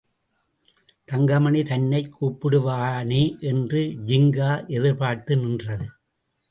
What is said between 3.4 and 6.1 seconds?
என்று ஜின்கா எதிர்பார்த்து நின்றது.